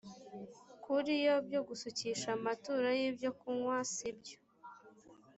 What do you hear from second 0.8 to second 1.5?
kuri yo